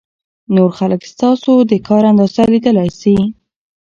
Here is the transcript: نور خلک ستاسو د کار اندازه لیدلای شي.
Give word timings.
نور 0.55 0.69
خلک 0.77 1.01
ستاسو 1.13 1.51
د 1.71 1.73
کار 1.87 2.03
اندازه 2.11 2.43
لیدلای 2.51 2.89
شي. 2.99 3.15